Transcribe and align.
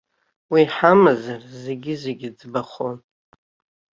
Уи 0.51 0.63
ҳамазар, 0.75 1.41
зегьы-зегь 1.63 2.25
ӡбахон. 2.37 2.97